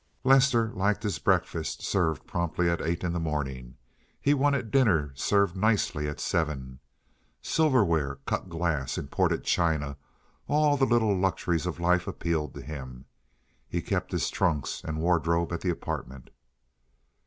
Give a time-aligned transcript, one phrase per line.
[0.23, 1.85] Lester liked his breakfast
[2.25, 3.77] promptly at eight in the morning.
[4.19, 6.79] He wanted dinner served nicely at seven.
[7.43, 13.05] Silverware, cut glass, imported china—all the little luxuries of life appealed to him.
[13.69, 16.31] He kept his trunks and wardrobe at the apartment.